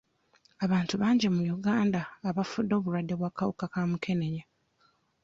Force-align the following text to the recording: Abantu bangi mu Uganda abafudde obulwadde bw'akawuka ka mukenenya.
Abantu 0.65 0.93
bangi 1.01 1.27
mu 1.35 1.41
Uganda 1.57 1.99
abafudde 2.29 2.73
obulwadde 2.75 3.13
bw'akawuka 3.19 3.65
ka 3.73 3.81
mukenenya. 3.89 4.43